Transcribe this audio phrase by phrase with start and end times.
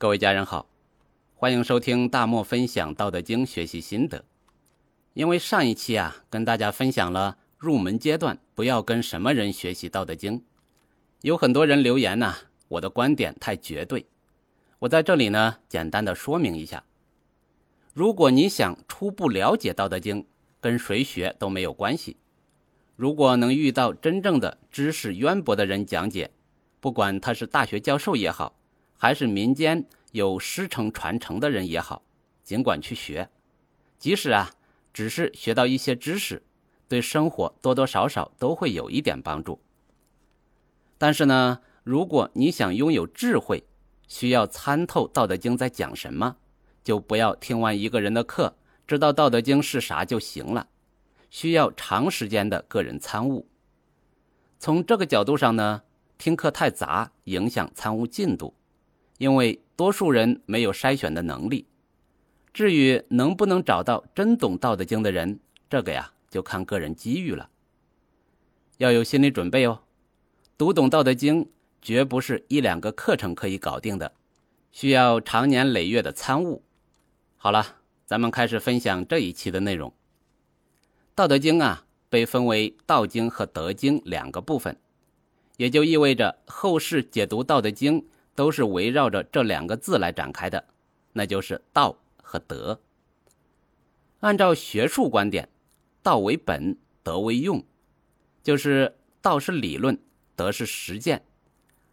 [0.00, 0.68] 各位家人好，
[1.34, 4.24] 欢迎收听大漠分享《道德经》学习心得。
[5.12, 10.38] 因为上一期啊，跟大家分享了入门阶段不要跟什么人学习《道德经》，
[11.22, 12.32] 有很多人留言呢，
[12.68, 14.06] 我的观点太绝对。
[14.78, 16.84] 我在这里呢，简单的说明一下：
[17.92, 20.22] 如果你想初步了解《道德经》，
[20.60, 22.16] 跟谁学都没有关系。
[22.94, 26.30] 如果能遇到真正的知识渊博的人讲解，
[26.78, 28.54] 不管他是大学教授也好。
[28.98, 32.02] 还是民间有师承传承的人也好，
[32.42, 33.30] 尽管去学，
[33.98, 34.50] 即使啊
[34.92, 36.42] 只是学到一些知识，
[36.88, 39.60] 对生活多多少少都会有一点帮助。
[40.98, 43.62] 但是呢，如果你想拥有智慧，
[44.08, 46.36] 需要参透《道德经》在讲什么，
[46.82, 50.66] 就不要听完一个人的课，知道《道德经》是啥就行了，
[51.30, 53.46] 需要长时间的个人参悟。
[54.58, 55.82] 从这个角度上呢，
[56.16, 58.52] 听课太杂，影响参悟进度。
[59.18, 61.66] 因为多数人没有筛选的能力，
[62.52, 65.38] 至于能不能找到真懂《道德经》的人，
[65.68, 67.50] 这个呀就看个人机遇了。
[68.78, 69.80] 要有心理准备哦，
[70.56, 71.44] 读懂《道德经》
[71.82, 74.12] 绝不是一两个课程可以搞定的，
[74.70, 76.62] 需要长年累月的参悟。
[77.36, 79.90] 好了，咱们开始分享这一期的内容。
[81.16, 84.76] 《道德经》啊，被分为道经和德经两个部分，
[85.56, 88.02] 也就意味着后世解读《道德经》。
[88.38, 90.64] 都是围绕着这两个字来展开的，
[91.12, 92.80] 那就是道和德。
[94.20, 95.48] 按照学术观点，
[96.04, 97.64] 道为本，德为用，
[98.44, 99.98] 就是道是理论，
[100.36, 101.24] 德是实践，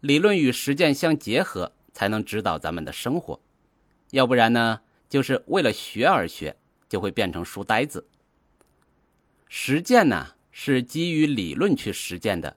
[0.00, 3.40] 理论与实践相结合，才能指导咱们的生活。
[4.12, 6.56] 要不然呢，就是为了学而学，
[6.88, 8.06] 就会变成书呆子。
[9.48, 12.56] 实践呢，是基于理论去实践的，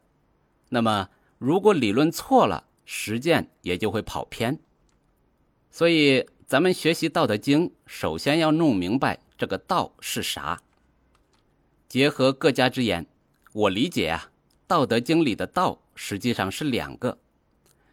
[0.69, 4.59] 那么如果理论错了，实践也就会跑偏，
[5.69, 10.61] 所以咱们学习《道德经》，首先要弄明白这个“道”是啥。
[11.87, 13.05] 结合各家之言，
[13.53, 14.29] 我理解啊，
[14.67, 17.17] 《道德经》里的“道”实际上是两个，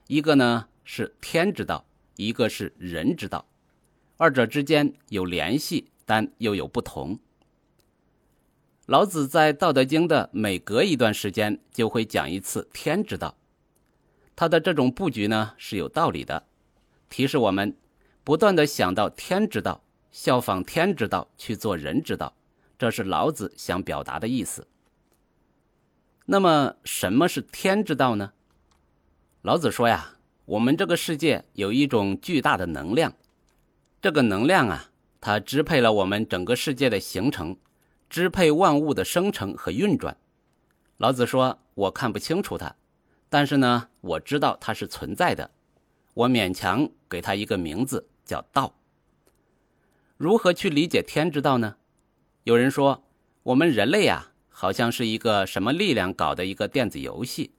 [0.07, 1.85] 一个呢是天之道，
[2.17, 3.47] 一个是人之道，
[4.17, 7.19] 二者之间有联系，但又有不同。
[8.87, 13.37] 老子在《道德经》的每隔一段时间就会讲一次天之道。
[14.39, 16.47] 他的这种布局呢是有道理的，
[17.11, 17.77] 提示我们
[18.23, 19.83] 不断的想到天之道，
[20.13, 22.37] 效仿天之道去做人之道，
[22.79, 24.69] 这是老子想表达的意思。
[26.27, 28.33] 那么什么是天之道呢？
[29.43, 33.15] 老子说呀，我们这个世界有一种巨大的能量，
[34.01, 37.57] 这个能量啊，它支配了我们整个世界的形成，
[38.09, 40.17] 支配万物的生成和运转。
[40.97, 42.77] 老子说，我看不清楚它。
[43.29, 45.51] 但是呢，我知道它是存在的，
[46.15, 48.75] 我勉强给它一个名字叫道。
[50.17, 51.77] 如何去理解天之道呢？
[52.45, 53.05] 有人说，
[53.45, 57.53] 我们人类啊，好像是一个什么力量搞的一个电子游戏，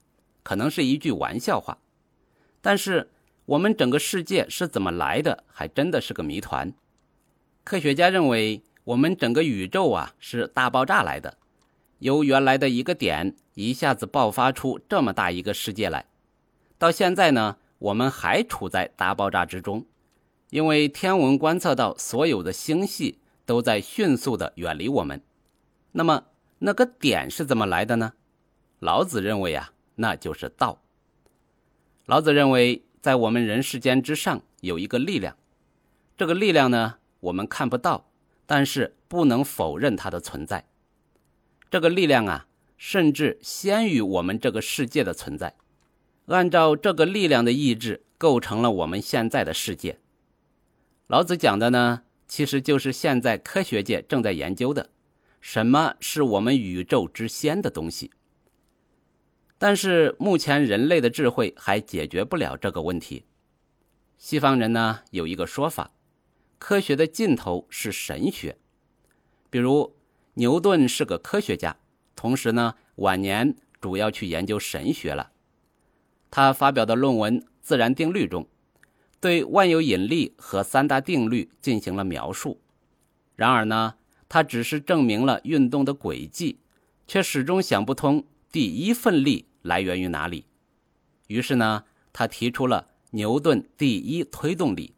[0.44, 1.78] 可能是一句玩笑话。
[2.62, 3.09] 但是
[3.46, 6.74] 我们整个世界是怎么来的，还真的是个谜团。
[7.63, 11.38] 科学家认为，我们整个宇宙啊是大爆炸来的。
[12.00, 16.06] 由原来的一个点一下子爆发出这么大一个世界来，
[16.78, 19.86] 到现在呢，我们还处在大爆炸之中，
[20.50, 25.22] 因为天文观测到所有的星系都在迅速的远离我们。
[25.92, 26.24] 那么
[26.59, 28.14] 那个点是怎么来的呢？
[28.80, 30.82] 老子认为啊，那就是道。
[32.06, 35.36] 老子认为，在我们人世间之上有一个力量，
[36.16, 38.09] 这个力量呢，我们看不到，
[38.46, 40.69] 但是不能否认它的存在。
[41.72, 42.47] 这个力量啊，
[42.78, 45.56] 甚至先于我们这个世界的存在。
[46.25, 50.00] 按照这个力量的意志，构成了我们现在的世界。
[51.06, 54.90] 老子讲的呢，其实就是现在科学界正在研究的，
[55.41, 58.12] 什么是我们宇宙之先的东西。
[59.59, 63.25] 但是目前人类的智慧还解决不了这个问题。
[64.18, 65.91] 西方人呢有一个说法，
[66.58, 68.58] 科学的尽头是神学，
[69.52, 69.98] 比如。
[70.35, 71.78] 牛顿是个科学家，
[72.16, 75.31] 同时呢，晚年主要去研究神学了。
[76.31, 78.47] 他发表的论文《自然定律》中，
[79.20, 82.61] 对万有引力和三大定律进行了描述。
[83.35, 83.96] 然而呢，
[84.29, 86.59] 他只是证明了运动的轨迹，
[87.08, 90.46] 却始终想不通第一份力来源于哪里。
[91.28, 91.84] 于是呢，
[92.14, 94.93] 他提出了牛顿第一推动力，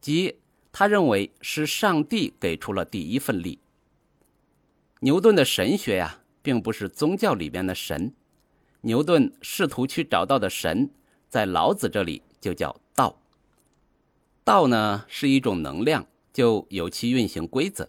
[0.00, 0.36] 即
[0.72, 3.58] 他认为是上帝给出了第一份力。
[5.00, 8.12] 牛顿的神学呀，并不是宗教里边的神。
[8.82, 10.90] 牛顿试图去找到的神，
[11.28, 13.18] 在老子这里就叫道。
[14.44, 17.88] 道呢是一种能量，就有其运行规则。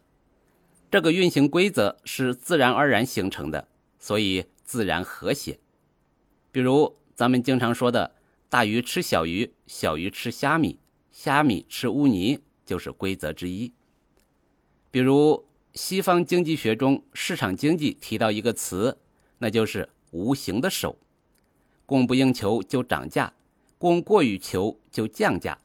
[0.89, 3.67] 这个运行规则是自然而然形成的，
[3.99, 5.59] 所以自然和谐。
[6.51, 8.15] 比如咱们经常说的
[8.49, 10.79] “大鱼吃小鱼，小鱼吃虾米，
[11.11, 13.73] 虾米吃污泥”，就是规则之一。
[14.89, 18.97] 比如西方经济学中市场经济提到一个词，
[19.37, 20.97] 那就是“无形的手”，
[21.85, 23.31] 供不应求就涨价，
[23.77, 25.57] 供过于求就降价。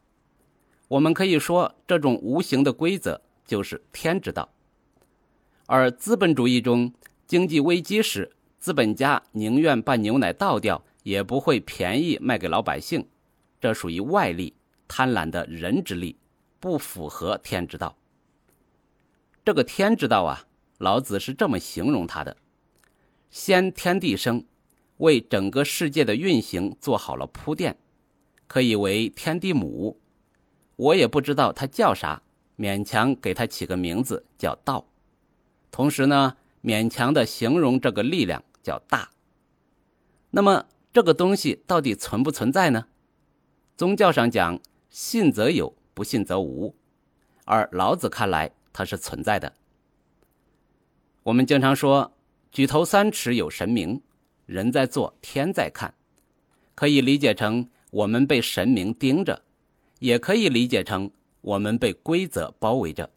[0.86, 4.48] 我们可以说，这种无形的规则就是天之道。
[5.66, 6.92] 而资本主义中，
[7.26, 8.30] 经济危机时，
[8.60, 13.04] 资本家宁愿把牛奶倒掉，也不会便宜卖给老百姓，
[13.60, 14.54] 这属于外力，
[14.86, 16.14] 贪婪的人之力，
[16.60, 17.96] 不符合天之道。
[19.46, 20.44] 这个天之道啊，
[20.78, 22.36] 老子是这么形容它的：
[23.30, 24.44] 先天地生，
[24.96, 27.78] 为整个世界的运行做好了铺垫，
[28.48, 30.00] 可以为天地母。
[30.74, 32.20] 我也不知道它叫啥，
[32.58, 34.84] 勉强给它起个名字叫道。
[35.70, 39.12] 同时呢，勉强的形容这个力量叫大。
[40.30, 42.86] 那么这个东西到底存不存在呢？
[43.76, 44.58] 宗教上讲，
[44.90, 46.74] 信则有，不信则无。
[47.44, 49.50] 而老子看来，它是存在的。
[51.22, 52.12] 我们经常说，
[52.52, 54.02] 举头三尺有神明，
[54.44, 55.94] 人在做，天在看，
[56.74, 59.42] 可以理解成我们被神明盯着，
[60.00, 63.08] 也可以理解成我们被规则包围着。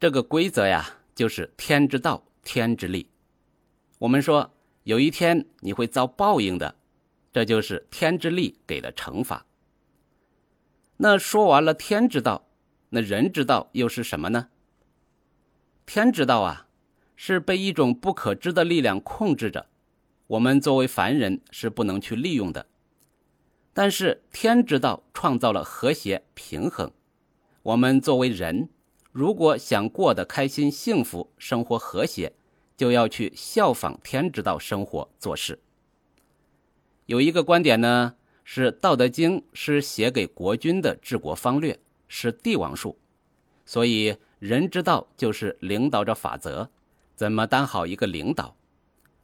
[0.00, 0.98] 这个规则呀。
[1.14, 3.06] 就是天之道，天之力。
[3.98, 4.50] 我们说
[4.84, 6.74] 有一天你会遭报应的，
[7.30, 9.44] 这就是天之力给的惩罚。
[10.96, 12.48] 那说完了天之道，
[12.88, 14.48] 那人之道又是什么呢？
[15.84, 16.66] 天之道啊，
[17.16, 19.66] 是被一种不可知的力量控制着，
[20.26, 22.66] 我们作为凡人是不能去利用的。
[23.74, 26.92] 但是天之道创造了和谐平衡，
[27.62, 28.68] 我们作为人。
[29.10, 32.32] 如果想过得开心、幸福、生活和谐，
[32.76, 35.58] 就要去效仿天之道生活做事。
[37.04, 42.98] 有一个观点呢，是《道德经》是写给国君的治国方略，是帝王术，
[43.66, 46.68] 所以人之道就是领导者法则，
[47.14, 48.56] 怎么当好一个领导。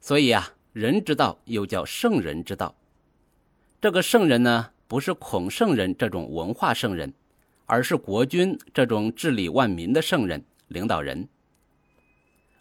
[0.01, 2.77] 所以啊，人之道又叫圣人之道。
[3.81, 7.13] 这个圣人呢，不是孔圣人这种文化圣人。
[7.71, 11.29] 而是国君这种治理万民的圣人领导人，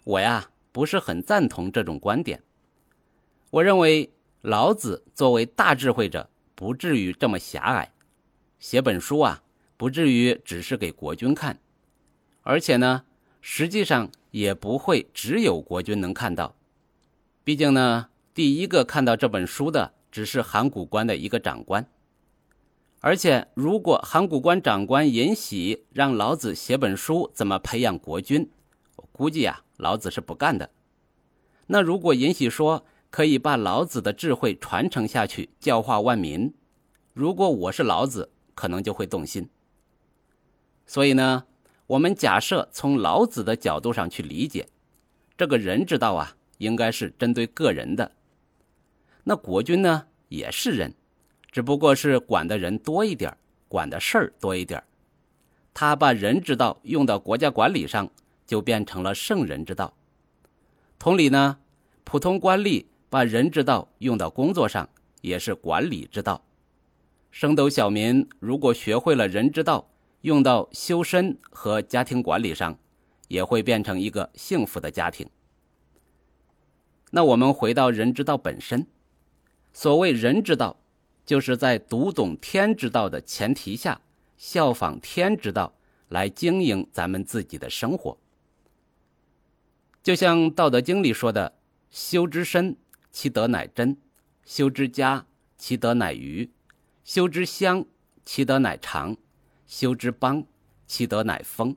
[0.04, 2.42] 我呀不是很赞同这种观点。
[3.48, 4.12] 我认为
[4.42, 7.90] 老子作为大智慧者，不至于这么狭隘，
[8.58, 9.42] 写本书啊
[9.78, 11.58] 不至于只是给国君看，
[12.48, 13.04] 而且呢，
[13.42, 16.54] 实际上也不会只有国君能看到。
[17.44, 21.86] 毕竟呢，第一个看到这本书的只是函谷关的一个长官。
[23.00, 28.50] 而且，如果函谷关长官尹喜让老子写本书怎么培养国君，
[28.96, 30.70] 我估计呀，老子是不干的。
[31.66, 36.54] 那如果尹喜说可以把老子的智慧传承下去，教化万民，
[37.12, 39.50] 如果我是老子，可能就会动心。
[40.86, 41.44] 所以呢，
[41.88, 44.68] 我们假设从老子的角度上去理解，
[45.38, 48.12] 这个人之道啊，应该是针对个人的。
[49.24, 50.94] 那国君呢，也是人。
[51.50, 53.34] 只不过是管的人多一点
[53.68, 54.84] 管的事儿多一点
[55.72, 58.10] 他把人之道用到国家管理上，
[58.46, 59.94] 就变成了圣人之道。
[60.98, 61.58] 同理呢，
[62.04, 64.86] 普通官吏把人之道用到工作上，
[65.22, 66.44] 也是管理之道。
[67.30, 69.88] 升斗小民如果学会了人之道，
[70.22, 72.78] 用到修身和家庭管理上，
[73.28, 75.28] 也会变成一个幸福的家庭。
[77.10, 78.86] 那我们回到人之道本身，
[79.72, 80.76] 所谓人之道。
[81.26, 84.00] 就是在读懂天之道的前提下，
[84.38, 85.74] 效仿天之道
[86.08, 88.16] 来经营咱们自己的生活。
[90.02, 91.58] 就像《道德经》里说的
[91.92, 92.78] ：“修之身，
[93.10, 93.98] 其德乃真；
[94.46, 95.26] 修之家，
[95.58, 96.48] 其德乃余；
[97.04, 97.84] 修之乡，
[98.24, 99.14] 其德乃长；
[99.68, 100.44] 修之邦，
[100.88, 101.76] 其德乃丰；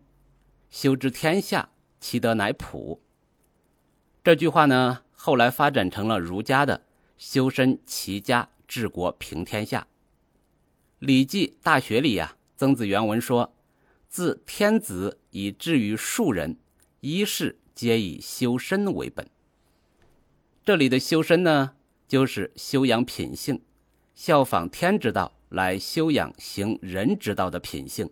[0.71, 1.69] 修之天下，
[1.99, 2.99] 其德乃普。”
[4.23, 6.85] 这句话呢，后来发展成了儒家的
[7.19, 8.49] “修身齐家”。
[8.71, 9.81] 治国平天下，
[10.99, 13.53] 《礼记·大学》里呀，曾子原文说
[14.07, 16.55] ：“自天子以至于庶人，
[17.01, 19.29] 一事皆以修身为本。”
[20.63, 21.75] 这里的修身呢，
[22.07, 23.61] 就是修养品性，
[24.15, 28.09] 效仿天之道来修养行人之道的品性。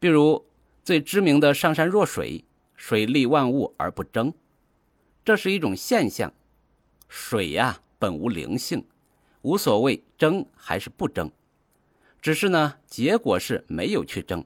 [0.00, 0.44] 比如
[0.82, 4.32] 最知名的“上善若水”，水利万物而不争，
[5.24, 6.32] 这是一种现象。
[7.08, 7.82] 水呀。
[7.96, 8.84] 本无灵性，
[9.40, 11.30] 无所谓争还是不争，
[12.20, 14.44] 只是呢，结果是没有去争，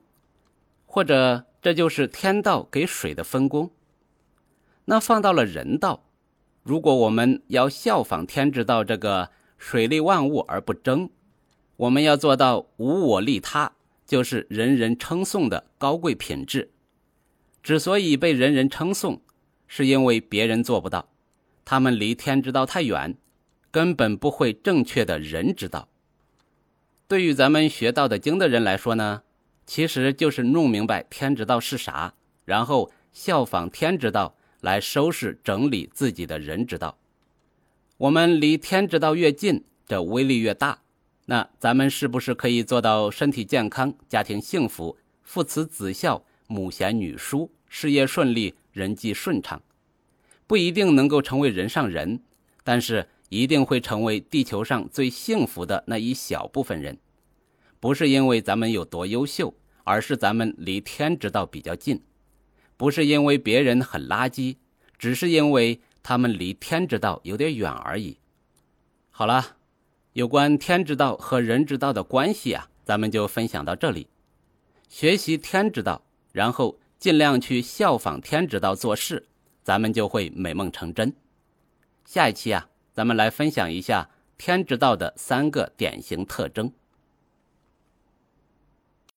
[0.87, 3.73] 或者这就是天道给水的分工。
[4.85, 6.05] 那放到了人道，
[6.63, 11.11] 如果我们要效仿天之道这个水利万物而不争，
[11.79, 13.71] 我们要做到无我利他，
[14.05, 16.73] 就是人人称颂的高贵品质。
[17.63, 19.23] 之所以被人人称颂，
[19.69, 21.09] 是因为别人做不到，
[21.65, 23.17] 他们离天之道太远，
[23.71, 25.89] 根本不会正确的人之道。
[27.07, 29.23] 对于咱们学《道德经》的人来说呢，
[29.65, 36.99] 其实就是弄明白天之道是啥，然后效仿天之道来收拾整理自己的人之道。
[37.99, 40.81] 我们离天之道越近，这威力越大。
[41.31, 47.51] 那咱们是不是可以做到身体健康、家庭幸福、父慈子孝、母贤女淑？
[47.69, 49.61] 事业顺利，人际顺畅，
[50.47, 52.23] 不一定能够成为人上人，
[52.65, 56.97] 但是一定会成为地球上最幸福的那一小部分人。
[57.79, 59.53] 不是因为咱们有多优秀，
[59.85, 61.99] 而是咱们离天之道比较近；
[62.79, 64.57] 不是因为别人很垃圾，
[64.99, 68.17] 只是因为他们离天之道有点远而已。
[69.11, 69.58] 好了，
[70.19, 74.09] 有关天之道和人之道的关系啊，咱们就分享到这里。
[74.89, 76.77] 学习天之道，然后。
[76.99, 79.29] 尽量去效仿天之道做事，
[79.63, 81.15] 咱们就会美梦成真。
[82.05, 86.73] 下一期啊，咱们来分享一下天之道的三个典型特征。